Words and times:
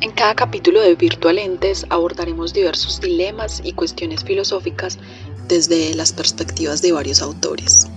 En 0.00 0.12
cada 0.12 0.36
capítulo 0.36 0.80
de 0.80 0.94
Virtualentes 0.94 1.84
abordaremos 1.88 2.52
diversos 2.52 3.00
dilemas 3.00 3.60
y 3.64 3.72
cuestiones 3.72 4.22
filosóficas 4.22 4.96
desde 5.48 5.92
las 5.94 6.12
perspectivas 6.12 6.82
de 6.82 6.92
varios 6.92 7.20
autores. 7.20 7.88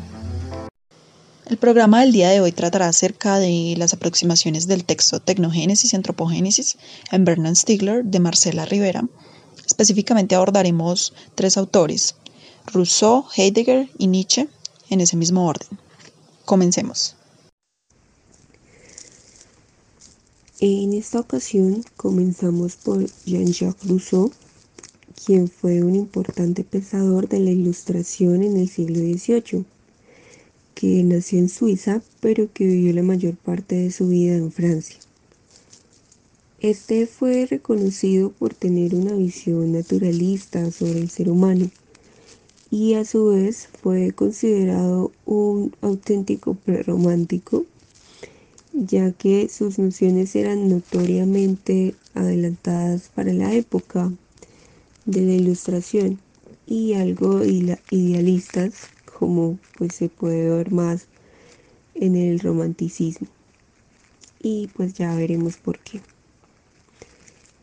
El 1.46 1.58
programa 1.58 2.02
del 2.02 2.12
día 2.12 2.32
de 2.32 2.42
hoy 2.42 2.54
tratará 2.54 2.88
acerca 2.88 3.38
de 3.38 3.76
las 3.78 3.94
aproximaciones 3.94 4.66
del 4.66 4.84
texto 4.84 5.20
Tecnogénesis 5.20 5.94
y 5.94 5.96
Antropogénesis 5.96 6.78
en 7.12 7.24
Bernard 7.24 7.56
Stiegler 7.56 8.04
de 8.04 8.20
Marcela 8.20 8.66
Rivera. 8.66 9.04
Específicamente 9.68 10.34
abordaremos 10.34 11.14
tres 11.36 11.56
autores, 11.56 12.16
Rousseau, 12.66 13.26
Heidegger 13.36 13.90
y 14.00 14.08
Nietzsche, 14.08 14.48
en 14.90 15.02
ese 15.02 15.18
mismo 15.18 15.46
orden. 15.46 15.78
Comencemos. 16.46 17.16
En 20.64 20.94
esta 20.94 21.20
ocasión 21.20 21.84
comenzamos 21.98 22.76
por 22.76 23.04
Jean-Jacques 23.26 23.90
Rousseau, 23.90 24.32
quien 25.26 25.48
fue 25.48 25.82
un 25.82 25.96
importante 25.96 26.64
pensador 26.64 27.28
de 27.28 27.40
la 27.40 27.50
Ilustración 27.50 28.44
en 28.44 28.58
el 28.58 28.70
siglo 28.70 29.00
XVIII, 29.00 29.66
que 30.76 31.04
nació 31.04 31.40
en 31.40 31.50
Suiza 31.50 32.04
pero 32.20 32.48
que 32.54 32.68
vivió 32.68 32.94
la 32.94 33.02
mayor 33.02 33.38
parte 33.38 33.74
de 33.74 33.90
su 33.90 34.10
vida 34.10 34.36
en 34.36 34.52
Francia. 34.52 34.98
Este 36.60 37.08
fue 37.08 37.48
reconocido 37.48 38.30
por 38.30 38.54
tener 38.54 38.94
una 38.94 39.16
visión 39.16 39.72
naturalista 39.72 40.70
sobre 40.70 41.00
el 41.00 41.10
ser 41.10 41.32
humano 41.32 41.72
y 42.70 42.94
a 42.94 43.04
su 43.04 43.30
vez 43.30 43.68
fue 43.82 44.12
considerado 44.12 45.12
un 45.26 45.76
auténtico 45.82 46.54
prerromántico 46.54 47.66
ya 48.74 49.12
que 49.12 49.50
sus 49.50 49.80
nociones 49.80 50.36
eran 50.36 50.70
notoriamente 50.70 51.96
adelantadas 52.14 53.10
para 53.14 53.34
la 53.34 53.54
época 53.54 54.12
de 55.06 55.22
la 55.22 55.34
ilustración 55.34 56.20
y 56.66 56.94
algo 56.94 57.44
idealistas 57.44 58.90
como 59.18 59.60
pues 59.78 59.96
se 59.96 60.10
puede 60.10 60.50
ver 60.50 60.72
más 60.72 61.08
en 61.96 62.16
el 62.16 62.40
romanticismo. 62.40 63.28
Y 64.42 64.68
pues 64.76 64.94
ya 64.94 65.14
veremos 65.16 65.58
por 65.58 65.80
qué. 65.80 66.02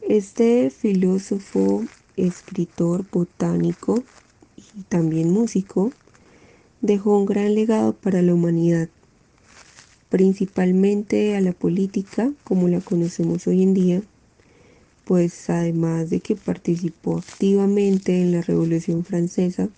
Este 0.02 0.70
filósofo 0.70 1.84
escritor 2.16 3.04
botánico 3.10 4.02
y 4.56 4.82
también 4.88 5.30
músico 5.30 5.92
dejó 6.80 7.18
un 7.18 7.26
gran 7.26 7.54
legado 7.54 7.94
para 7.94 8.22
la 8.22 8.34
humanidad 8.34 8.88
principalmente 10.08 11.36
a 11.36 11.40
la 11.40 11.52
política 11.52 12.32
como 12.44 12.68
la 12.68 12.80
conocemos 12.80 13.46
hoy 13.46 13.62
en 13.62 13.74
día, 13.74 14.02
pues 15.04 15.48
además 15.50 16.10
de 16.10 16.20
que 16.20 16.36
participó 16.36 17.18
activamente 17.18 18.20
en 18.20 18.32
la 18.32 18.42
Revolución 18.42 19.04
Francesa, 19.04 19.68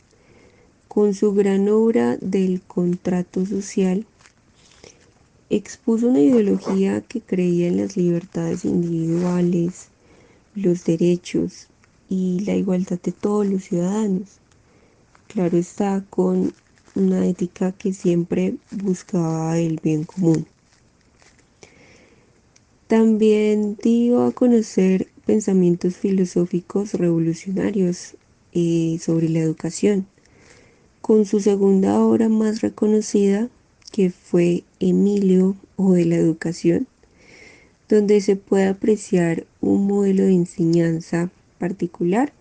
con 0.88 1.14
su 1.14 1.32
gran 1.34 1.68
obra 1.68 2.16
del 2.20 2.62
contrato 2.62 3.46
social, 3.46 4.06
expuso 5.48 6.08
una 6.08 6.20
ideología 6.20 7.00
que 7.00 7.20
creía 7.20 7.68
en 7.68 7.76
las 7.76 7.96
libertades 7.96 8.64
individuales, 8.64 9.88
los 10.54 10.84
derechos 10.84 11.68
y 12.08 12.40
la 12.40 12.56
igualdad 12.56 13.00
de 13.00 13.12
todos 13.12 13.46
los 13.46 13.64
ciudadanos. 13.64 14.38
Claro 15.28 15.56
está 15.56 16.04
con 16.10 16.52
una 16.94 17.26
ética 17.26 17.72
que 17.72 17.92
siempre 17.92 18.54
buscaba 18.70 19.58
el 19.58 19.80
bien 19.82 20.04
común. 20.04 20.46
También 22.86 23.76
dio 23.82 24.24
a 24.24 24.32
conocer 24.32 25.06
pensamientos 25.24 25.96
filosóficos 25.96 26.94
revolucionarios 26.94 28.16
eh, 28.52 28.98
sobre 29.00 29.28
la 29.28 29.38
educación, 29.38 30.06
con 31.00 31.24
su 31.24 31.40
segunda 31.40 32.00
obra 32.00 32.28
más 32.28 32.62
reconocida, 32.62 33.48
que 33.92 34.10
fue 34.10 34.64
Emilio 34.80 35.56
o 35.76 35.92
de 35.92 36.04
la 36.04 36.16
educación, 36.16 36.88
donde 37.88 38.20
se 38.20 38.36
puede 38.36 38.66
apreciar 38.66 39.46
un 39.60 39.86
modelo 39.86 40.24
de 40.24 40.32
enseñanza 40.32 41.30
particular 41.58 42.32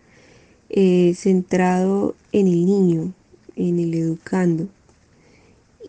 eh, 0.69 1.13
centrado 1.15 2.15
en 2.31 2.47
el 2.47 2.65
niño, 2.65 3.13
en 3.67 3.79
el 3.79 3.93
educando 3.93 4.67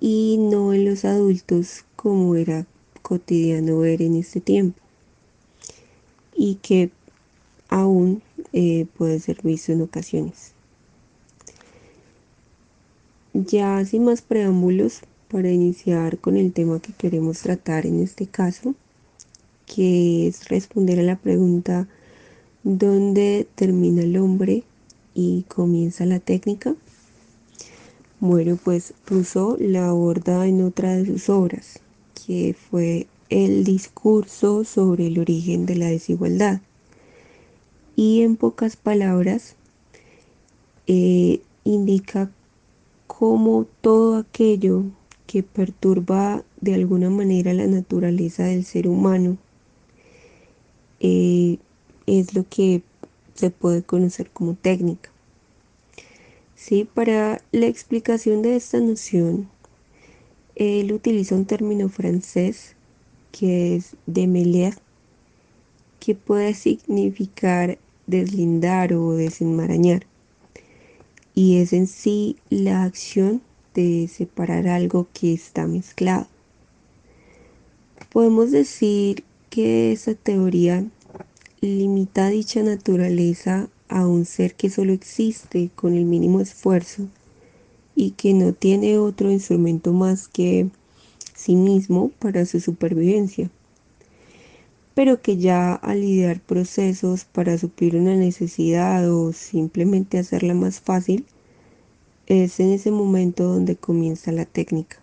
y 0.01 0.39
no 0.39 0.73
en 0.73 0.85
los 0.85 1.05
adultos 1.05 1.85
como 1.97 2.35
era 2.35 2.67
cotidiano 3.03 3.79
ver 3.79 4.03
en 4.03 4.17
este 4.17 4.41
tiempo 4.41 4.79
y 6.35 6.57
que 6.57 6.91
aún 7.69 8.23
eh, 8.53 8.87
puede 8.97 9.21
ser 9.21 9.41
visto 9.43 9.73
en 9.73 9.83
ocasiones. 9.83 10.53
Ya 13.33 13.85
sin 13.85 14.05
más 14.05 14.23
preámbulos, 14.23 15.03
para 15.31 15.51
iniciar 15.51 16.19
con 16.19 16.37
el 16.37 16.53
tema 16.53 16.81
que 16.81 16.93
queremos 16.93 17.39
tratar 17.39 17.87
en 17.87 18.01
este 18.01 18.27
caso, 18.27 18.75
que 19.67 20.27
es 20.27 20.49
responder 20.49 20.99
a 20.99 21.05
la 21.05 21.17
pregunta 21.17 21.87
¿dónde 22.65 23.47
termina 23.55 24.03
el 24.03 24.17
hombre 24.17 24.65
y 25.15 25.45
comienza 25.49 26.05
la 26.05 26.19
técnica? 26.19 26.75
Bueno, 28.21 28.59
pues 28.63 28.93
Rousseau 29.07 29.57
la 29.59 29.89
aborda 29.89 30.47
en 30.47 30.63
otra 30.63 30.95
de 30.95 31.07
sus 31.07 31.31
obras, 31.31 31.81
que 32.27 32.55
fue 32.55 33.07
el 33.31 33.65
discurso 33.65 34.65
sobre 34.65 35.07
el 35.07 35.19
origen 35.19 35.65
de 35.65 35.77
la 35.77 35.87
desigualdad. 35.87 36.61
Y 37.97 38.21
en 38.21 38.37
pocas 38.37 38.77
palabras, 38.77 39.57
eh, 40.87 41.41
indica 41.65 42.31
cómo 43.07 43.67
todo 43.81 44.19
aquello 44.19 44.85
que 45.27 45.43
perturba 45.43 46.45
de 46.61 46.75
alguna 46.75 47.09
manera 47.09 47.55
la 47.55 47.67
naturaleza 47.67 48.45
del 48.45 48.67
ser 48.67 48.87
humano 48.87 49.39
eh, 51.01 51.57
es 52.07 52.35
lo 52.35 52.45
que 52.47 52.83
se 53.35 53.49
puede 53.49 53.83
conocer 53.83 54.29
como 54.31 54.55
técnica. 54.55 55.10
¿Sí? 56.71 56.85
Para 56.85 57.43
la 57.51 57.67
explicación 57.67 58.43
de 58.43 58.55
esta 58.55 58.79
noción, 58.79 59.49
él 60.55 60.93
utiliza 60.93 61.35
un 61.35 61.45
término 61.45 61.89
francés 61.89 62.77
que 63.33 63.75
es 63.75 63.97
démêler, 64.07 64.75
que 65.99 66.15
puede 66.15 66.55
significar 66.55 67.77
deslindar 68.07 68.93
o 68.95 69.15
desenmarañar. 69.15 70.07
Y 71.35 71.57
es 71.57 71.73
en 71.73 71.89
sí 71.89 72.37
la 72.51 72.85
acción 72.85 73.43
de 73.75 74.07
separar 74.07 74.69
algo 74.69 75.09
que 75.13 75.33
está 75.33 75.67
mezclado. 75.67 76.29
Podemos 78.13 78.53
decir 78.53 79.25
que 79.49 79.91
esa 79.91 80.15
teoría 80.15 80.85
limita 81.61 82.29
dicha 82.29 82.63
naturaleza 82.63 83.69
a 83.91 84.07
un 84.07 84.25
ser 84.25 84.55
que 84.55 84.71
solo 84.71 84.93
existe 84.93 85.71
con 85.75 85.95
el 85.95 86.05
mínimo 86.05 86.41
esfuerzo 86.41 87.09
y 87.95 88.13
que 88.13 88.33
no 88.33 88.53
tiene 88.53 88.99
otro 88.99 89.31
instrumento 89.31 89.93
más 89.93 90.29
que 90.29 90.69
sí 91.35 91.57
mismo 91.57 92.11
para 92.19 92.47
su 92.47 92.61
supervivencia, 92.61 93.51
pero 94.95 95.21
que 95.21 95.37
ya 95.37 95.75
al 95.75 96.05
idear 96.05 96.41
procesos 96.41 97.25
para 97.25 97.59
suplir 97.59 97.97
una 97.97 98.15
necesidad 98.15 99.11
o 99.13 99.33
simplemente 99.33 100.19
hacerla 100.19 100.55
más 100.55 100.81
fácil, 100.81 101.27
es 102.27 102.61
en 102.61 102.71
ese 102.71 102.91
momento 102.93 103.45
donde 103.45 103.75
comienza 103.75 104.31
la 104.31 104.45
técnica. 104.45 104.99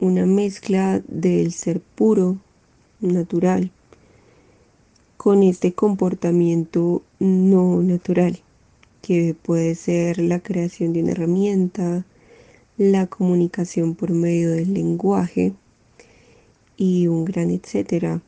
Una 0.00 0.26
mezcla 0.26 1.00
del 1.06 1.52
ser 1.52 1.80
puro, 1.80 2.38
natural, 3.00 3.70
con 5.16 5.44
este 5.44 5.72
comportamiento 5.72 7.02
no 7.22 7.80
natural, 7.82 8.40
que 9.00 9.36
puede 9.40 9.76
ser 9.76 10.18
la 10.18 10.40
creación 10.40 10.92
de 10.92 11.02
una 11.02 11.12
herramienta, 11.12 12.04
la 12.76 13.06
comunicación 13.06 13.94
por 13.94 14.10
medio 14.10 14.50
del 14.50 14.74
lenguaje 14.74 15.52
y 16.76 17.06
un 17.06 17.24
gran 17.24 17.50
etcétera, 17.50 18.20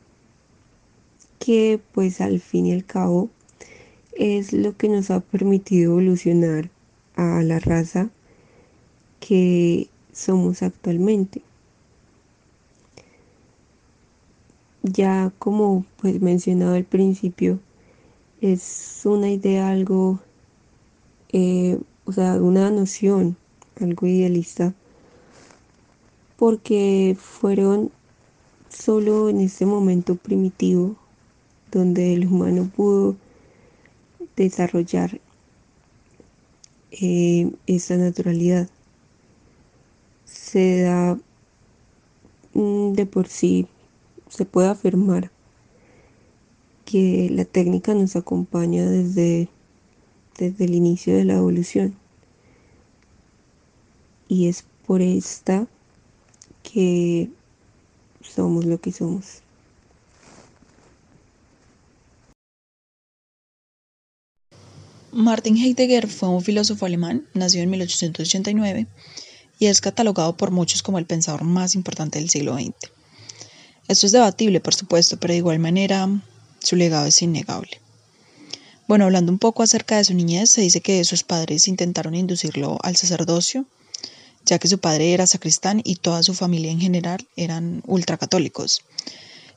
que 1.39 1.79
pues 1.91 2.21
al 2.21 2.39
fin 2.39 2.67
y 2.67 2.73
al 2.73 2.85
cabo 2.85 3.29
es 4.17 4.53
lo 4.53 4.77
que 4.77 4.87
nos 4.87 5.11
ha 5.11 5.19
permitido 5.19 5.91
evolucionar 5.91 6.69
a 7.15 7.43
la 7.43 7.59
raza 7.59 8.09
que 9.19 9.89
somos 10.13 10.63
actualmente. 10.63 11.41
ya 14.85 15.31
como 15.39 15.85
pues 15.97 16.21
mencionado 16.21 16.75
al 16.75 16.83
principio, 16.83 17.59
es 18.53 19.01
una 19.05 19.31
idea 19.31 19.69
algo, 19.69 20.19
eh, 21.33 21.79
o 22.05 22.11
sea, 22.11 22.35
una 22.35 22.69
noción 22.69 23.37
algo 23.81 24.05
idealista, 24.05 24.73
porque 26.37 27.17
fueron 27.19 27.91
solo 28.69 29.29
en 29.29 29.39
este 29.41 29.65
momento 29.65 30.15
primitivo 30.15 30.95
donde 31.71 32.13
el 32.13 32.27
humano 32.27 32.69
pudo 32.75 33.15
desarrollar 34.35 35.19
eh, 36.91 37.51
esa 37.65 37.97
naturalidad. 37.97 38.69
Se 40.25 40.81
da 40.81 41.17
mm, 42.53 42.93
de 42.93 43.05
por 43.07 43.27
sí, 43.27 43.67
se 44.29 44.45
puede 44.45 44.67
afirmar 44.67 45.31
que 46.85 47.29
la 47.31 47.45
técnica 47.45 47.93
nos 47.93 48.15
acompaña 48.15 48.85
desde, 48.89 49.49
desde 50.37 50.65
el 50.65 50.75
inicio 50.75 51.15
de 51.15 51.25
la 51.25 51.33
evolución. 51.33 51.95
Y 54.27 54.47
es 54.47 54.63
por 54.85 55.01
esta 55.01 55.67
que 56.63 57.29
somos 58.21 58.65
lo 58.65 58.79
que 58.79 58.91
somos. 58.91 59.41
Martin 65.11 65.55
Heidegger 65.55 66.07
fue 66.07 66.27
un 66.27 66.41
filósofo 66.41 66.85
alemán, 66.85 67.25
nacido 67.33 67.63
en 67.63 67.69
1889, 67.69 68.85
y 69.59 69.67
es 69.67 69.79
catalogado 69.79 70.35
por 70.35 70.51
muchos 70.51 70.83
como 70.83 70.99
el 70.99 71.05
pensador 71.05 71.45
más 71.45 71.73
importante 71.73 72.19
del 72.19 72.29
siglo 72.29 72.55
XX. 72.55 72.73
Esto 73.87 74.07
es 74.07 74.11
debatible, 74.11 74.59
por 74.59 74.73
supuesto, 74.73 75.17
pero 75.17 75.31
de 75.31 75.37
igual 75.37 75.59
manera 75.59 76.09
su 76.65 76.75
legado 76.75 77.05
es 77.05 77.21
innegable. 77.21 77.79
Bueno, 78.87 79.05
hablando 79.05 79.31
un 79.31 79.39
poco 79.39 79.63
acerca 79.63 79.97
de 79.97 80.03
su 80.03 80.13
niñez, 80.13 80.49
se 80.49 80.61
dice 80.61 80.81
que 80.81 81.03
sus 81.05 81.23
padres 81.23 81.67
intentaron 81.67 82.15
inducirlo 82.15 82.77
al 82.81 82.95
sacerdocio, 82.95 83.65
ya 84.45 84.59
que 84.59 84.67
su 84.67 84.79
padre 84.79 85.13
era 85.13 85.27
sacristán 85.27 85.81
y 85.83 85.95
toda 85.95 86.23
su 86.23 86.33
familia 86.33 86.71
en 86.71 86.79
general 86.79 87.27
eran 87.35 87.83
ultracatólicos. 87.85 88.81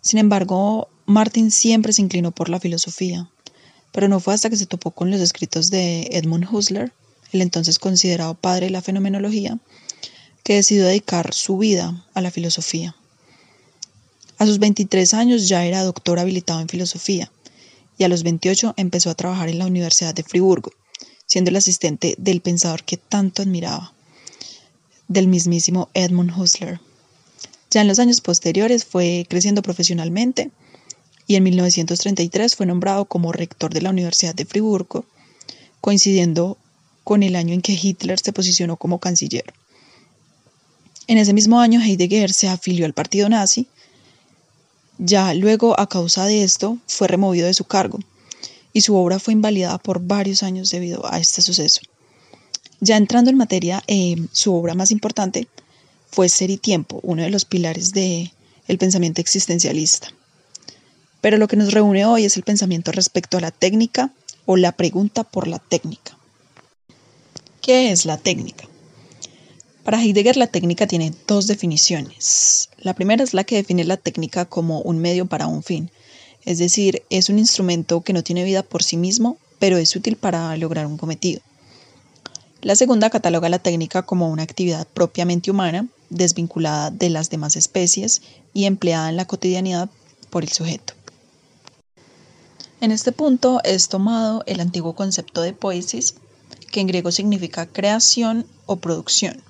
Sin 0.02 0.18
embargo, 0.18 0.88
Martin 1.06 1.50
siempre 1.50 1.92
se 1.92 2.02
inclinó 2.02 2.30
por 2.30 2.50
la 2.50 2.60
filosofía, 2.60 3.30
pero 3.92 4.08
no 4.08 4.20
fue 4.20 4.34
hasta 4.34 4.50
que 4.50 4.56
se 4.56 4.66
topó 4.66 4.90
con 4.90 5.10
los 5.10 5.20
escritos 5.20 5.70
de 5.70 6.08
Edmund 6.12 6.46
Husserl, 6.50 6.92
el 7.32 7.42
entonces 7.42 7.78
considerado 7.78 8.34
padre 8.34 8.66
de 8.66 8.72
la 8.72 8.82
fenomenología, 8.82 9.58
que 10.42 10.54
decidió 10.54 10.86
dedicar 10.86 11.32
su 11.34 11.58
vida 11.58 12.06
a 12.14 12.20
la 12.20 12.30
filosofía. 12.30 12.94
A 14.38 14.46
sus 14.46 14.60
23 14.60 15.14
años 15.14 15.48
ya 15.48 15.64
era 15.64 15.82
doctor 15.82 16.20
habilitado 16.20 16.60
en 16.60 16.68
filosofía 16.68 17.30
y 17.98 18.04
a 18.04 18.08
los 18.08 18.22
28 18.22 18.74
empezó 18.76 19.10
a 19.10 19.16
trabajar 19.16 19.48
en 19.48 19.58
la 19.58 19.66
Universidad 19.66 20.14
de 20.14 20.22
Friburgo, 20.22 20.70
siendo 21.26 21.50
el 21.50 21.56
asistente 21.56 22.14
del 22.18 22.40
pensador 22.40 22.84
que 22.84 22.96
tanto 22.96 23.42
admiraba, 23.42 23.92
del 25.08 25.26
mismísimo 25.26 25.88
Edmund 25.92 26.30
Husserl. 26.38 26.80
Ya 27.70 27.80
en 27.80 27.88
los 27.88 27.98
años 27.98 28.20
posteriores 28.20 28.84
fue 28.84 29.26
creciendo 29.28 29.60
profesionalmente 29.60 30.52
y 31.26 31.34
en 31.34 31.42
1933 31.42 32.54
fue 32.54 32.66
nombrado 32.66 33.06
como 33.06 33.32
rector 33.32 33.74
de 33.74 33.82
la 33.82 33.90
Universidad 33.90 34.36
de 34.36 34.44
Friburgo, 34.44 35.04
coincidiendo 35.80 36.56
con 37.02 37.24
el 37.24 37.34
año 37.34 37.54
en 37.54 37.60
que 37.60 37.78
Hitler 37.80 38.20
se 38.20 38.32
posicionó 38.32 38.76
como 38.76 39.00
canciller. 39.00 39.52
En 41.08 41.18
ese 41.18 41.32
mismo 41.32 41.58
año 41.58 41.80
Heidegger 41.80 42.32
se 42.32 42.48
afilió 42.48 42.86
al 42.86 42.92
partido 42.92 43.28
nazi, 43.28 43.66
ya 44.98 45.32
luego 45.34 45.78
a 45.78 45.88
causa 45.88 46.26
de 46.26 46.42
esto 46.42 46.78
fue 46.86 47.08
removido 47.08 47.46
de 47.46 47.54
su 47.54 47.64
cargo 47.64 47.98
y 48.72 48.82
su 48.82 48.96
obra 48.96 49.18
fue 49.18 49.32
invalidada 49.32 49.78
por 49.78 50.00
varios 50.00 50.42
años 50.42 50.70
debido 50.70 51.10
a 51.10 51.18
este 51.18 51.40
suceso. 51.42 51.80
Ya 52.80 52.96
entrando 52.96 53.30
en 53.30 53.36
materia, 53.36 53.82
eh, 53.86 54.16
su 54.32 54.54
obra 54.54 54.74
más 54.74 54.90
importante 54.90 55.48
fue 56.10 56.28
Ser 56.28 56.50
y 56.50 56.56
Tiempo, 56.56 57.00
uno 57.02 57.22
de 57.22 57.30
los 57.30 57.44
pilares 57.44 57.92
del 57.92 58.30
el 58.66 58.78
pensamiento 58.78 59.20
existencialista. 59.20 60.12
Pero 61.20 61.38
lo 61.38 61.48
que 61.48 61.56
nos 61.56 61.72
reúne 61.72 62.04
hoy 62.04 62.24
es 62.24 62.36
el 62.36 62.42
pensamiento 62.42 62.92
respecto 62.92 63.38
a 63.38 63.40
la 63.40 63.50
técnica 63.50 64.10
o 64.46 64.56
la 64.56 64.72
pregunta 64.72 65.24
por 65.24 65.48
la 65.48 65.58
técnica. 65.58 66.16
¿Qué 67.60 67.90
es 67.90 68.04
la 68.04 68.16
técnica? 68.16 68.68
Para 69.88 70.02
Heidegger 70.02 70.36
la 70.36 70.48
técnica 70.48 70.86
tiene 70.86 71.14
dos 71.26 71.46
definiciones. 71.46 72.68
La 72.76 72.92
primera 72.92 73.24
es 73.24 73.32
la 73.32 73.44
que 73.44 73.56
define 73.56 73.84
la 73.84 73.96
técnica 73.96 74.44
como 74.44 74.82
un 74.82 74.98
medio 74.98 75.24
para 75.24 75.46
un 75.46 75.62
fin, 75.62 75.90
es 76.44 76.58
decir, 76.58 77.04
es 77.08 77.30
un 77.30 77.38
instrumento 77.38 78.02
que 78.02 78.12
no 78.12 78.22
tiene 78.22 78.44
vida 78.44 78.62
por 78.62 78.82
sí 78.82 78.98
mismo, 78.98 79.38
pero 79.58 79.78
es 79.78 79.96
útil 79.96 80.16
para 80.16 80.54
lograr 80.58 80.84
un 80.84 80.98
cometido. 80.98 81.40
La 82.60 82.76
segunda 82.76 83.08
cataloga 83.08 83.48
la 83.48 83.60
técnica 83.60 84.02
como 84.02 84.28
una 84.28 84.42
actividad 84.42 84.86
propiamente 84.92 85.50
humana, 85.50 85.88
desvinculada 86.10 86.90
de 86.90 87.08
las 87.08 87.30
demás 87.30 87.56
especies 87.56 88.20
y 88.52 88.66
empleada 88.66 89.08
en 89.08 89.16
la 89.16 89.26
cotidianidad 89.26 89.88
por 90.28 90.42
el 90.42 90.52
sujeto. 90.52 90.92
En 92.82 92.92
este 92.92 93.12
punto 93.12 93.62
es 93.64 93.88
tomado 93.88 94.42
el 94.44 94.60
antiguo 94.60 94.94
concepto 94.94 95.40
de 95.40 95.54
poesis, 95.54 96.16
que 96.70 96.80
en 96.80 96.88
griego 96.88 97.10
significa 97.10 97.64
creación 97.64 98.44
o 98.66 98.76
producción, 98.76 99.42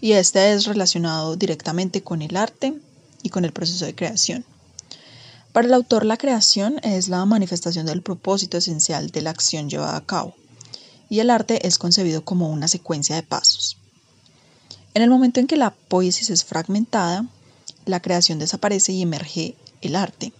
y 0.00 0.12
este 0.12 0.52
es 0.52 0.64
relacionado 0.64 1.36
directamente 1.36 2.02
con 2.02 2.22
el 2.22 2.36
arte 2.36 2.74
y 3.22 3.28
con 3.28 3.44
el 3.44 3.52
proceso 3.52 3.84
de 3.84 3.94
creación. 3.94 4.44
Para 5.52 5.66
el 5.66 5.74
autor 5.74 6.06
la 6.06 6.16
creación 6.16 6.78
es 6.82 7.08
la 7.08 7.24
manifestación 7.24 7.86
del 7.86 8.02
propósito 8.02 8.56
esencial 8.56 9.10
de 9.10 9.20
la 9.20 9.30
acción 9.30 9.68
llevada 9.68 9.96
a 9.96 10.06
cabo, 10.06 10.34
y 11.08 11.18
el 11.18 11.28
arte 11.28 11.66
es 11.66 11.78
concebido 11.78 12.24
como 12.24 12.50
una 12.50 12.68
secuencia 12.68 13.16
de 13.16 13.22
pasos. 13.22 13.76
En 14.94 15.02
el 15.02 15.10
momento 15.10 15.40
en 15.40 15.46
que 15.46 15.56
la 15.56 15.70
poesis 15.70 16.30
es 16.30 16.44
fragmentada, 16.44 17.26
la 17.84 18.00
creación 18.00 18.38
desaparece 18.38 18.92
y 18.92 19.02
emerge 19.02 19.56
el 19.82 19.96
arte, 19.96 20.32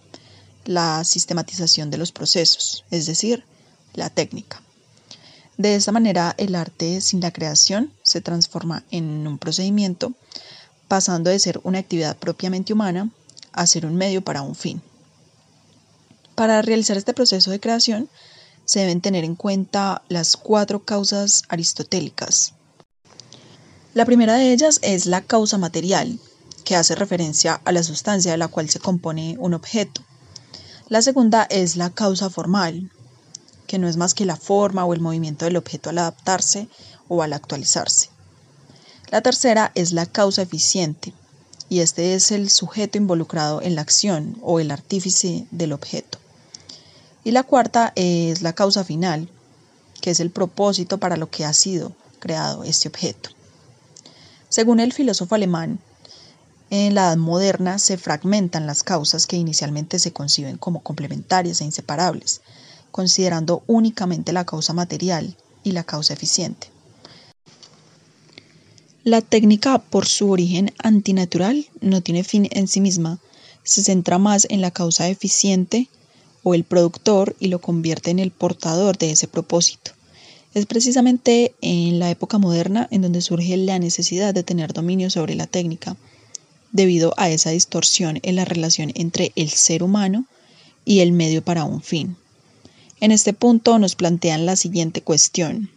la 0.65 1.03
sistematización 1.03 1.89
de 1.89 1.97
los 1.97 2.11
procesos, 2.11 2.85
es 2.91 3.05
decir, 3.05 3.43
la 3.93 4.09
técnica. 4.09 4.61
De 5.61 5.75
esta 5.75 5.91
manera, 5.91 6.33
el 6.39 6.55
arte 6.55 7.01
sin 7.01 7.21
la 7.21 7.29
creación 7.29 7.93
se 8.01 8.19
transforma 8.19 8.83
en 8.89 9.27
un 9.27 9.37
procedimiento, 9.37 10.13
pasando 10.87 11.29
de 11.29 11.37
ser 11.37 11.61
una 11.63 11.77
actividad 11.77 12.17
propiamente 12.17 12.73
humana 12.73 13.11
a 13.53 13.67
ser 13.67 13.85
un 13.85 13.95
medio 13.95 14.23
para 14.23 14.41
un 14.41 14.55
fin. 14.55 14.81
Para 16.33 16.63
realizar 16.63 16.97
este 16.97 17.13
proceso 17.13 17.51
de 17.51 17.59
creación, 17.59 18.09
se 18.65 18.79
deben 18.79 19.01
tener 19.01 19.23
en 19.23 19.35
cuenta 19.35 20.01
las 20.09 20.35
cuatro 20.35 20.83
causas 20.83 21.43
aristotélicas. 21.47 22.55
La 23.93 24.05
primera 24.05 24.33
de 24.33 24.53
ellas 24.53 24.79
es 24.81 25.05
la 25.05 25.21
causa 25.21 25.59
material, 25.59 26.17
que 26.63 26.75
hace 26.75 26.95
referencia 26.95 27.61
a 27.65 27.71
la 27.71 27.83
sustancia 27.83 28.31
de 28.31 28.39
la 28.39 28.47
cual 28.47 28.67
se 28.67 28.79
compone 28.79 29.35
un 29.37 29.53
objeto. 29.53 30.01
La 30.89 31.03
segunda 31.03 31.43
es 31.43 31.75
la 31.75 31.91
causa 31.91 32.31
formal, 32.31 32.89
que 33.71 33.79
no 33.79 33.87
es 33.87 33.95
más 33.95 34.13
que 34.13 34.25
la 34.25 34.35
forma 34.35 34.83
o 34.83 34.93
el 34.93 34.99
movimiento 34.99 35.45
del 35.45 35.55
objeto 35.55 35.89
al 35.89 35.99
adaptarse 35.99 36.67
o 37.07 37.23
al 37.23 37.31
actualizarse. 37.31 38.09
La 39.11 39.21
tercera 39.21 39.71
es 39.75 39.93
la 39.93 40.05
causa 40.05 40.41
eficiente, 40.41 41.13
y 41.69 41.79
este 41.79 42.13
es 42.13 42.31
el 42.31 42.49
sujeto 42.49 42.97
involucrado 42.97 43.61
en 43.61 43.75
la 43.75 43.81
acción 43.81 44.37
o 44.41 44.59
el 44.59 44.71
artífice 44.71 45.47
del 45.51 45.71
objeto. 45.71 46.17
Y 47.23 47.31
la 47.31 47.43
cuarta 47.43 47.93
es 47.95 48.41
la 48.41 48.51
causa 48.51 48.83
final, 48.83 49.29
que 50.01 50.11
es 50.11 50.19
el 50.19 50.31
propósito 50.31 50.97
para 50.97 51.15
lo 51.15 51.29
que 51.29 51.45
ha 51.45 51.53
sido 51.53 51.93
creado 52.19 52.65
este 52.65 52.89
objeto. 52.89 53.29
Según 54.49 54.81
el 54.81 54.91
filósofo 54.91 55.33
alemán 55.33 55.79
en 56.71 56.93
la 56.93 57.03
Edad 57.03 57.17
Moderna 57.17 57.79
se 57.79 57.97
fragmentan 57.97 58.67
las 58.67 58.83
causas 58.83 59.27
que 59.27 59.37
inicialmente 59.37 59.97
se 59.97 60.11
conciben 60.11 60.57
como 60.57 60.83
complementarias 60.83 61.61
e 61.61 61.63
inseparables, 61.63 62.41
considerando 62.91 63.63
únicamente 63.67 64.33
la 64.33 64.45
causa 64.45 64.73
material 64.73 65.35
y 65.63 65.71
la 65.71 65.83
causa 65.83 66.13
eficiente. 66.13 66.67
La 69.03 69.21
técnica, 69.21 69.79
por 69.79 70.05
su 70.05 70.29
origen 70.29 70.73
antinatural, 70.77 71.65
no 71.81 72.01
tiene 72.01 72.23
fin 72.23 72.47
en 72.51 72.67
sí 72.67 72.81
misma, 72.81 73.19
se 73.63 73.83
centra 73.83 74.19
más 74.19 74.45
en 74.49 74.61
la 74.61 74.69
causa 74.69 75.09
eficiente 75.09 75.87
o 76.43 76.53
el 76.53 76.63
productor 76.63 77.35
y 77.39 77.47
lo 77.47 77.59
convierte 77.59 78.11
en 78.11 78.19
el 78.19 78.31
portador 78.31 78.97
de 78.97 79.11
ese 79.11 79.27
propósito. 79.27 79.91
Es 80.53 80.65
precisamente 80.65 81.55
en 81.61 81.97
la 81.99 82.11
época 82.11 82.37
moderna 82.37 82.87
en 82.91 83.01
donde 83.01 83.21
surge 83.21 83.55
la 83.57 83.79
necesidad 83.79 84.33
de 84.33 84.43
tener 84.43 84.73
dominio 84.73 85.09
sobre 85.09 85.35
la 85.35 85.47
técnica, 85.47 85.95
debido 86.71 87.13
a 87.17 87.29
esa 87.29 87.51
distorsión 87.51 88.19
en 88.23 88.35
la 88.35 88.45
relación 88.45 88.91
entre 88.95 89.31
el 89.35 89.49
ser 89.49 89.83
humano 89.83 90.25
y 90.85 90.99
el 90.99 91.11
medio 91.11 91.43
para 91.43 91.63
un 91.63 91.81
fin. 91.81 92.17
En 93.01 93.11
este 93.11 93.33
punto 93.33 93.79
nos 93.79 93.95
plantean 93.95 94.45
la 94.45 94.55
siguiente 94.55 95.01
cuestión. 95.01 95.71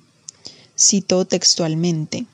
Cito 0.79 1.25
textualmente. 1.25 2.27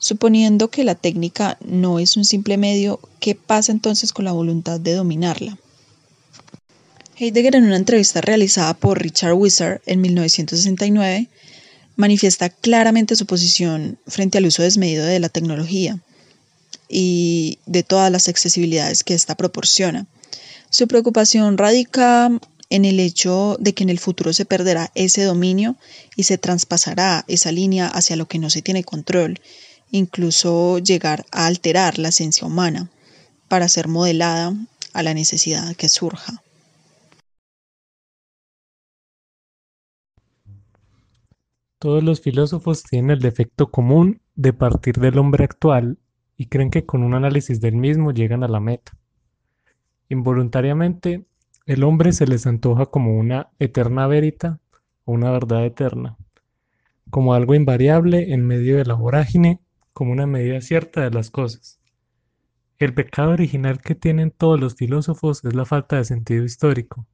Suponiendo 0.00 0.68
que 0.68 0.82
la 0.82 0.96
técnica 0.96 1.58
no 1.64 2.00
es 2.00 2.16
un 2.16 2.24
simple 2.24 2.56
medio, 2.56 2.98
¿qué 3.20 3.36
pasa 3.36 3.70
entonces 3.70 4.12
con 4.12 4.24
la 4.24 4.32
voluntad 4.32 4.80
de 4.80 4.94
dominarla? 4.94 5.58
Heidegger 7.16 7.54
en 7.54 7.64
una 7.64 7.76
entrevista 7.76 8.20
realizada 8.20 8.74
por 8.74 9.00
Richard 9.00 9.34
Wizard 9.34 9.80
en 9.86 10.00
1969 10.00 11.28
manifiesta 11.94 12.48
claramente 12.48 13.14
su 13.14 13.26
posición 13.26 13.98
frente 14.08 14.38
al 14.38 14.46
uso 14.46 14.62
desmedido 14.62 15.04
de 15.04 15.20
la 15.20 15.28
tecnología 15.28 16.00
y 16.88 17.58
de 17.66 17.84
todas 17.84 18.10
las 18.10 18.28
accesibilidades 18.28 19.04
que 19.04 19.14
ésta 19.14 19.36
proporciona, 19.36 20.06
Su 20.70 20.88
preocupación 20.88 21.58
radica 21.58 22.30
en 22.70 22.84
el 22.84 23.00
hecho 23.00 23.56
de 23.60 23.74
que 23.74 23.82
en 23.82 23.90
el 23.90 23.98
futuro 23.98 24.32
se 24.32 24.44
perderá 24.44 24.90
ese 24.94 25.24
dominio 25.24 25.76
y 26.16 26.24
se 26.24 26.38
traspasará 26.38 27.24
esa 27.28 27.52
línea 27.52 27.86
hacia 27.88 28.16
lo 28.16 28.26
que 28.26 28.38
no 28.38 28.50
se 28.50 28.62
tiene 28.62 28.84
control, 28.84 29.40
incluso 29.90 30.78
llegar 30.78 31.24
a 31.32 31.46
alterar 31.46 31.98
la 31.98 32.08
esencia 32.08 32.46
humana 32.46 32.90
para 33.48 33.68
ser 33.68 33.88
modelada 33.88 34.54
a 34.92 35.02
la 35.02 35.14
necesidad 35.14 35.74
que 35.76 35.88
surja. 35.88 36.42
Todos 41.78 42.02
los 42.02 42.20
filósofos 42.20 42.82
tienen 42.82 43.12
el 43.12 43.20
defecto 43.20 43.70
común 43.70 44.20
de 44.34 44.52
partir 44.52 44.96
del 44.96 45.16
hombre 45.16 45.44
actual 45.44 45.98
y 46.36 46.46
creen 46.46 46.70
que 46.70 46.84
con 46.84 47.04
un 47.04 47.14
análisis 47.14 47.60
del 47.60 47.76
mismo 47.76 48.10
llegan 48.12 48.42
a 48.42 48.48
la 48.48 48.58
meta. 48.58 48.92
Involuntariamente, 50.08 51.24
el 51.68 51.84
hombre 51.84 52.12
se 52.12 52.26
les 52.26 52.46
antoja 52.46 52.86
como 52.86 53.18
una 53.18 53.50
eterna 53.58 54.06
verita 54.06 54.58
o 55.04 55.12
una 55.12 55.30
verdad 55.30 55.66
eterna, 55.66 56.16
como 57.10 57.34
algo 57.34 57.54
invariable 57.54 58.32
en 58.32 58.46
medio 58.46 58.78
de 58.78 58.86
la 58.86 58.94
vorágine, 58.94 59.60
como 59.92 60.12
una 60.12 60.26
medida 60.26 60.62
cierta 60.62 61.02
de 61.02 61.10
las 61.10 61.30
cosas. 61.30 61.78
El 62.78 62.94
pecado 62.94 63.32
original 63.32 63.82
que 63.82 63.94
tienen 63.94 64.30
todos 64.30 64.58
los 64.58 64.76
filósofos 64.76 65.44
es 65.44 65.54
la 65.54 65.66
falta 65.66 65.96
de 65.96 66.06
sentido 66.06 66.42
histórico. 66.42 67.06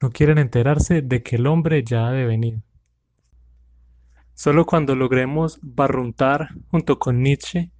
No 0.00 0.12
quieren 0.12 0.38
enterarse 0.38 1.02
de 1.02 1.24
que 1.24 1.34
el 1.34 1.48
hombre 1.48 1.82
ya 1.82 2.06
ha 2.06 2.12
devenido. 2.12 2.62
Solo 4.34 4.66
cuando 4.66 4.94
logremos 4.94 5.58
barruntar 5.62 6.50
junto 6.68 7.00
con 7.00 7.24
Nietzsche 7.24 7.72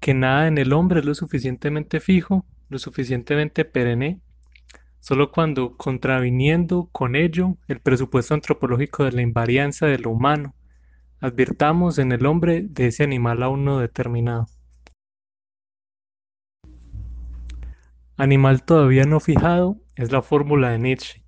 que 0.00 0.12
nada 0.12 0.48
en 0.48 0.58
el 0.58 0.74
hombre 0.74 1.00
es 1.00 1.06
lo 1.06 1.14
suficientemente 1.14 2.00
fijo, 2.00 2.44
lo 2.68 2.78
suficientemente 2.78 3.64
perenne, 3.64 4.20
solo 5.00 5.30
cuando 5.30 5.76
contraviniendo 5.76 6.88
con 6.92 7.16
ello 7.16 7.56
el 7.68 7.80
presupuesto 7.80 8.34
antropológico 8.34 9.04
de 9.04 9.12
la 9.12 9.22
invarianza 9.22 9.86
de 9.86 9.98
lo 9.98 10.10
humano, 10.10 10.54
advirtamos 11.20 11.98
en 11.98 12.12
el 12.12 12.26
hombre 12.26 12.62
de 12.68 12.88
ese 12.88 13.04
animal 13.04 13.42
aún 13.42 13.64
no 13.64 13.78
determinado. 13.78 14.46
Animal 18.16 18.64
todavía 18.64 19.04
no 19.04 19.20
fijado 19.20 19.78
es 19.94 20.10
la 20.10 20.22
fórmula 20.22 20.70
de 20.70 20.78
Nietzsche 20.78 21.26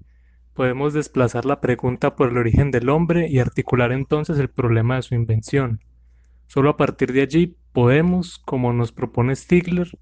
Podemos 0.58 0.92
desplazar 0.92 1.44
la 1.44 1.60
pregunta 1.60 2.16
por 2.16 2.30
el 2.30 2.36
origen 2.36 2.72
del 2.72 2.88
hombre 2.88 3.28
y 3.28 3.38
articular 3.38 3.92
entonces 3.92 4.40
el 4.40 4.50
problema 4.50 4.96
de 4.96 5.02
su 5.02 5.14
invención. 5.14 5.84
Solo 6.48 6.70
a 6.70 6.76
partir 6.76 7.12
de 7.12 7.22
allí 7.22 7.56
podemos, 7.72 8.38
como 8.38 8.72
nos 8.72 8.90
propone 8.90 9.36
Stigler, 9.36 9.96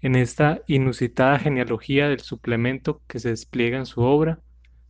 en 0.00 0.16
esta 0.16 0.62
inusitada 0.66 1.38
genealogía 1.38 2.08
del 2.08 2.20
suplemento 2.20 3.02
que 3.06 3.18
se 3.18 3.30
despliega 3.30 3.78
en 3.78 3.86
su 3.86 4.00
obra, 4.02 4.40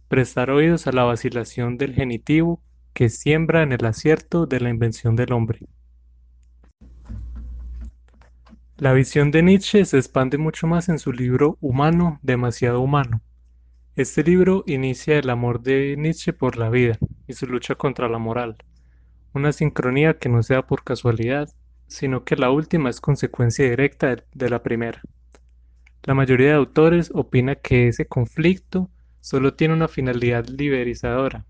prestar 0.09 0.50
oídos 0.50 0.87
a 0.87 0.93
la 0.93 1.05
vacilación 1.05 1.77
del 1.77 1.95
genitivo 1.95 2.62
que 2.93 3.09
siembra 3.09 3.62
en 3.62 3.73
el 3.73 3.85
acierto 3.85 4.47
de 4.47 4.61
la 4.61 4.71
invención 4.71 5.17
del 5.17 5.33
hombre. 5.33 5.61
La 8.77 8.93
visión 8.93 9.31
de 9.31 9.43
Nietzsche 9.43 9.85
se 9.85 9.99
expande 9.99 10.38
mucho 10.38 10.67
más 10.67 10.88
en 10.88 10.99
su 10.99 11.12
libro 11.12 11.59
Humano, 11.61 12.21
demasiado 12.23 12.81
humano, 12.81 13.23
este 13.99 14.23
libro 14.23 14.62
inicia 14.69 15.19
el 15.19 15.29
amor 15.29 15.61
de 15.61 15.97
Nietzsche 15.99 16.33
por 16.33 16.57
la 16.57 16.71
vida 16.71 16.97
y 17.27 17.33
su 17.33 17.49
lucha 17.49 17.75
contra 17.75 18.09
la 18.09 18.19
moral, 18.19 18.57
una 19.35 19.50
sincronía 19.50 20.19
que 20.19 20.29
no 20.29 20.41
sea 20.45 20.62
por 20.62 20.85
casualidad, 20.85 21.49
sino 21.88 22.25
que 22.25 22.37
la 22.37 22.50
última 22.50 22.90
es 22.90 23.00
consecuencia 23.00 23.68
directa 23.68 24.16
de 24.33 24.49
la 24.49 24.62
primera. 24.62 25.02
La 26.04 26.14
mayoría 26.14 26.49
de 26.49 26.54
autores 26.54 27.11
opina 27.12 27.57
que 27.57 27.88
ese 27.88 28.07
conflicto 28.07 28.88
solo 29.21 29.54
tiene 29.54 29.75
una 29.75 29.88
finalidad 29.88 30.47
liberizadora, 30.47 31.45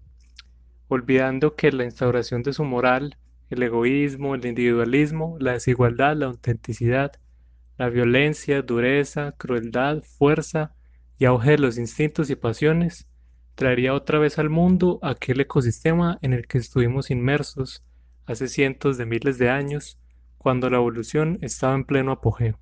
olvidando 0.88 1.54
que 1.54 1.70
la 1.70 1.84
instauración 1.84 2.42
de 2.42 2.52
su 2.52 2.64
moral, 2.64 3.18
el 3.50 3.62
egoísmo, 3.62 4.34
el 4.34 4.46
individualismo, 4.46 5.36
la 5.38 5.52
desigualdad, 5.52 6.16
la 6.16 6.26
autenticidad, 6.26 7.12
la 7.76 7.88
violencia, 7.88 8.62
dureza, 8.62 9.32
crueldad, 9.32 10.02
fuerza, 10.02 10.72
y 11.18 11.24
auge 11.24 11.52
de 11.52 11.58
los 11.58 11.78
instintos 11.78 12.30
y 12.30 12.36
pasiones, 12.36 13.08
traería 13.54 13.92
otra 13.92 14.18
vez 14.18 14.38
al 14.38 14.50
mundo 14.50 15.00
aquel 15.02 15.40
ecosistema 15.40 16.18
en 16.22 16.32
el 16.32 16.46
que 16.46 16.58
estuvimos 16.58 17.10
inmersos 17.10 17.84
hace 18.26 18.46
cientos 18.46 18.98
de 18.98 19.06
miles 19.06 19.38
de 19.38 19.50
años, 19.50 19.98
cuando 20.38 20.70
la 20.70 20.78
evolución 20.78 21.38
estaba 21.42 21.74
en 21.74 21.84
pleno 21.84 22.12
apogeo. 22.12 22.58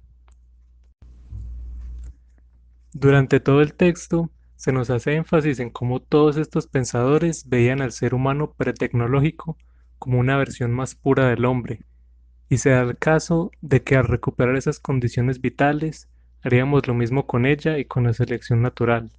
Durante 2.92 3.40
todo 3.40 3.60
el 3.60 3.74
texto 3.74 4.30
se 4.56 4.72
nos 4.72 4.88
hace 4.90 5.14
énfasis 5.14 5.60
en 5.60 5.70
cómo 5.70 6.00
todos 6.00 6.38
estos 6.38 6.66
pensadores 6.66 7.48
veían 7.48 7.82
al 7.82 7.92
ser 7.92 8.14
humano 8.14 8.52
pretecnológico 8.56 9.58
como 9.98 10.18
una 10.18 10.36
versión 10.36 10.72
más 10.72 10.94
pura 10.94 11.28
del 11.28 11.44
hombre, 11.44 11.82
y 12.48 12.58
se 12.58 12.70
da 12.70 12.82
el 12.82 12.96
caso 12.96 13.50
de 13.60 13.82
que 13.82 13.96
al 13.96 14.06
recuperar 14.06 14.56
esas 14.56 14.80
condiciones 14.80 15.40
vitales, 15.40 16.08
haríamos 16.42 16.86
lo 16.86 16.94
mismo 16.94 17.26
con 17.26 17.44
ella 17.44 17.78
y 17.78 17.84
con 17.84 18.04
la 18.04 18.12
selección 18.12 18.62
natural. 18.62 19.10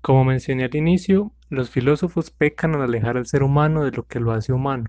Como 0.00 0.24
mencioné 0.24 0.64
al 0.64 0.76
inicio, 0.76 1.32
los 1.50 1.70
filósofos 1.70 2.30
pecan 2.30 2.74
al 2.74 2.82
alejar 2.82 3.16
al 3.16 3.26
ser 3.26 3.42
humano 3.42 3.84
de 3.84 3.92
lo 3.92 4.06
que 4.06 4.20
lo 4.20 4.32
hace 4.32 4.52
humano, 4.52 4.86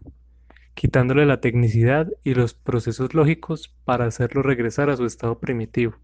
quitándole 0.77 1.25
la 1.25 1.41
tecnicidad 1.41 2.07
y 2.24 2.36
los 2.36 2.53
procesos 2.53 3.15
lógicos 3.15 3.75
para 3.84 4.05
hacerlo 4.05 4.43
regresar 4.43 4.91
a 4.91 4.96
su 4.96 5.05
estado 5.05 5.39
primitivo. 5.39 5.96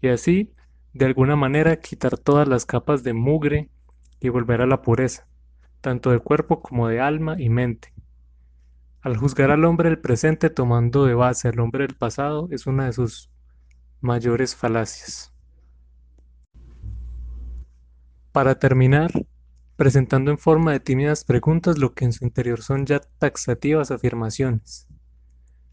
Y 0.00 0.08
así, 0.08 0.54
de 0.94 1.04
alguna 1.04 1.36
manera, 1.36 1.76
quitar 1.76 2.16
todas 2.16 2.48
las 2.48 2.64
capas 2.64 3.02
de 3.02 3.12
mugre 3.12 3.68
y 4.18 4.30
volver 4.30 4.62
a 4.62 4.66
la 4.66 4.80
pureza, 4.80 5.26
tanto 5.82 6.10
de 6.10 6.20
cuerpo 6.20 6.62
como 6.62 6.88
de 6.88 7.00
alma 7.00 7.36
y 7.38 7.50
mente. 7.50 7.92
Al 9.02 9.18
juzgar 9.18 9.50
al 9.50 9.66
hombre 9.66 9.90
del 9.90 9.98
presente 9.98 10.48
tomando 10.48 11.04
de 11.04 11.12
base 11.12 11.48
al 11.48 11.60
hombre 11.60 11.86
del 11.86 11.96
pasado 11.96 12.48
es 12.50 12.66
una 12.66 12.86
de 12.86 12.94
sus 12.94 13.30
mayores 14.00 14.56
falacias. 14.56 15.34
Para 18.32 18.58
terminar, 18.58 19.10
presentando 19.76 20.30
en 20.30 20.38
forma 20.38 20.72
de 20.72 20.80
tímidas 20.80 21.24
preguntas 21.24 21.78
lo 21.78 21.92
que 21.92 22.06
en 22.06 22.12
su 22.12 22.24
interior 22.24 22.62
son 22.62 22.86
ya 22.86 23.00
taxativas 23.18 23.90
afirmaciones. 23.90 24.88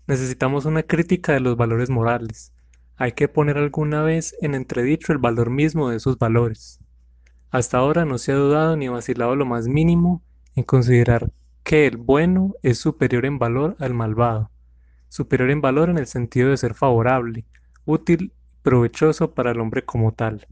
Necesitamos 0.07 0.65
una 0.65 0.83
crítica 0.83 1.31
de 1.31 1.39
los 1.39 1.55
valores 1.55 1.89
morales. 1.89 2.51
Hay 2.98 3.13
que 3.13 3.29
poner 3.29 3.57
alguna 3.57 4.03
vez 4.03 4.36
en 4.41 4.55
entredicho 4.55 5.13
el 5.13 5.17
valor 5.17 5.50
mismo 5.50 5.89
de 5.89 5.98
esos 5.98 6.19
valores. 6.19 6.79
Hasta 7.50 7.77
ahora 7.77 8.03
no 8.03 8.17
se 8.17 8.33
ha 8.33 8.36
dudado 8.36 8.75
ni 8.75 8.89
vacilado 8.89 9.36
lo 9.36 9.45
más 9.45 9.67
mínimo 9.67 10.22
en 10.55 10.63
considerar 10.63 11.31
que 11.63 11.88
el 11.88 11.95
bueno 11.98 12.55
es 12.62 12.79
superior 12.79 13.25
en 13.25 13.39
valor 13.39 13.77
al 13.79 13.93
malvado, 13.93 14.51
superior 15.07 15.50
en 15.50 15.62
valor 15.62 15.89
en 15.89 15.98
el 15.98 16.07
sentido 16.07 16.50
de 16.50 16.57
ser 16.57 16.74
favorable, 16.74 17.45
útil 17.86 18.33
provechoso 18.63 19.33
para 19.33 19.51
el 19.51 19.62
hombre 19.62 19.86
como 19.86 20.12
tal, 20.13 20.45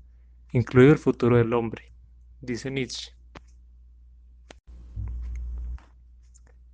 incluido 0.54 0.94
el 0.94 1.00
futuro 1.00 1.38
del 1.38 1.54
hombre, 1.54 1.92
dice 2.40 2.72
Nietzsche. 2.72 3.21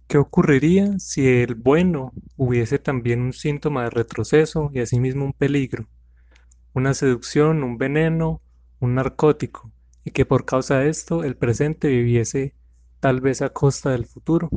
¿Qué 0.08 0.18
ocurriría 0.18 0.98
si 1.00 1.28
el 1.28 1.56
bueno 1.56 2.14
hubiese 2.38 2.80
también 2.80 3.20
un 3.20 3.34
síntoma 3.34 3.84
de 3.84 3.90
retroceso 3.90 4.72
y 4.74 4.80
asimismo 4.80 5.26
un 5.26 5.34
peligro, 5.34 5.86
una 6.74 6.94
seducción, 6.94 7.62
un 7.62 7.78
veneno, 7.78 8.42
un 8.80 8.96
narcótico, 8.96 9.70
y 10.06 10.12
que 10.12 10.26
por 10.26 10.46
causa 10.46 10.80
de 10.80 10.88
esto 10.88 11.26
el 11.26 11.36
presente 11.36 11.90
viviese 11.90 12.56
tal 13.02 13.20
vez 13.20 13.42
a 13.42 13.50
costa 13.50 13.90
del 13.90 14.06
futuro? 14.06 14.50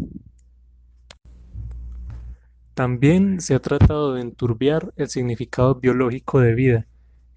También 2.74 3.40
se 3.40 3.56
ha 3.56 3.60
tratado 3.60 4.14
de 4.14 4.20
enturbiar 4.20 4.92
el 4.94 5.08
significado 5.08 5.74
biológico 5.74 6.38
de 6.38 6.54
vida, 6.54 6.86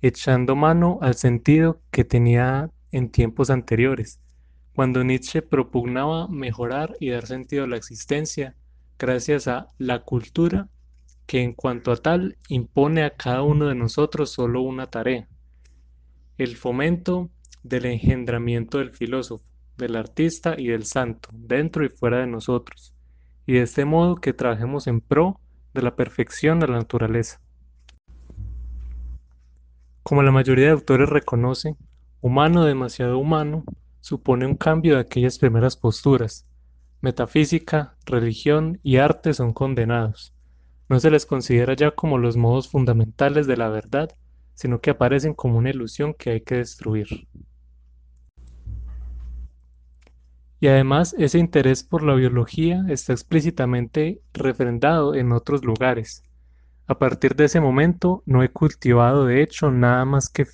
echando 0.04 0.56
mano 0.56 1.00
al 1.02 1.16
sentido 1.16 1.82
que 1.90 2.04
tenía 2.04 2.70
en 2.92 3.10
tiempos 3.10 3.50
anteriores, 3.50 4.20
cuando 4.76 5.04
Nietzsche 5.04 5.42
propugnaba 5.42 6.28
mejorar 6.28 6.96
y 7.00 7.10
dar 7.10 7.28
sentido 7.28 7.66
a 7.66 7.68
la 7.68 7.78
existencia 7.78 8.56
gracias 8.98 9.48
a 9.48 9.68
la 9.78 10.00
cultura 10.00 10.68
que 11.26 11.42
en 11.42 11.54
cuanto 11.54 11.92
a 11.92 11.98
tal 11.98 12.38
impone 12.50 13.04
a 13.04 13.12
cada 13.12 13.44
uno 13.44 13.68
de 13.68 13.76
nosotros 13.76 14.32
solo 14.32 14.62
una 14.62 14.88
tarea, 14.88 15.28
el 16.38 16.58
fomento 16.58 17.30
del 17.64 17.86
engendramiento 17.86 18.80
del 18.80 18.92
filósofo, 18.92 19.46
del 19.78 19.96
artista 19.96 20.56
y 20.58 20.68
del 20.68 20.86
santo, 20.86 21.30
dentro 21.32 21.86
y 21.86 21.90
fuera 21.90 22.20
de 22.20 22.28
nosotros, 22.28 22.94
y 23.46 23.54
de 23.54 23.62
este 23.62 23.86
modo 23.86 24.16
que 24.16 24.34
trabajemos 24.34 24.88
en 24.88 25.02
pro 25.02 25.40
de 25.74 25.82
la 25.82 25.96
perfección 25.96 26.60
de 26.60 26.68
la 26.68 26.78
naturaleza. 26.78 27.40
Como 30.02 30.22
la 30.24 30.32
mayoría 30.32 30.66
de 30.66 30.72
autores 30.72 31.10
reconoce, 31.10 31.76
humano 32.22 32.66
demasiado 32.66 33.18
humano 33.18 33.64
supone 34.04 34.46
un 34.46 34.56
cambio 34.56 34.96
de 34.96 35.00
aquellas 35.00 35.40
primeras 35.40 35.78
posturas. 35.78 36.46
Metafísica, 37.00 37.96
religión 38.06 38.82
y 38.84 38.98
arte 38.98 39.34
son 39.34 39.54
condenados. 39.54 40.34
No 40.90 41.00
se 41.00 41.10
les 41.10 41.26
considera 41.26 41.74
ya 41.74 41.92
como 41.92 42.18
los 42.18 42.36
modos 42.36 42.68
fundamentales 42.68 43.48
de 43.48 43.56
la 43.56 43.70
verdad, 43.70 44.12
sino 44.56 44.82
que 44.82 44.90
aparecen 44.90 45.34
como 45.34 45.58
una 45.58 45.70
ilusión 45.70 46.14
que 46.14 46.32
hay 46.32 46.42
que 46.42 46.58
destruir. 46.58 47.30
Y 50.60 50.68
además 50.68 51.16
ese 51.18 51.40
interés 51.40 51.86
por 51.86 52.04
la 52.04 52.14
biología 52.16 52.84
está 52.90 53.14
explícitamente 53.14 54.22
refrendado 54.34 55.16
en 55.16 55.32
otros 55.32 55.64
lugares. 55.64 56.24
A 56.88 57.00
partir 57.00 57.38
de 57.38 57.46
ese 57.46 57.62
momento 57.62 58.22
no 58.26 58.44
he 58.44 58.50
cultivado 58.50 59.26
de 59.26 59.42
hecho 59.42 59.72
nada 59.72 60.04
más 60.04 60.28
que 60.28 60.46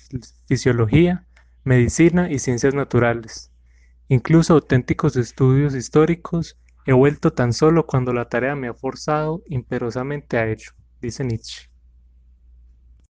fisiología, 0.46 1.26
medicina 1.70 2.28
y 2.28 2.40
ciencias 2.40 2.74
naturales. 2.74 3.52
Incluso 4.08 4.54
auténticos 4.54 5.14
estudios 5.14 5.76
históricos 5.76 6.58
he 6.84 6.92
vuelto 6.92 7.32
tan 7.32 7.52
solo 7.52 7.86
cuando 7.86 8.12
la 8.12 8.28
tarea 8.28 8.56
me 8.56 8.66
ha 8.66 8.74
forzado 8.74 9.44
imperosamente 9.46 10.36
a 10.36 10.48
ello, 10.48 10.72
dice 11.00 11.22
Nietzsche. 11.22 11.69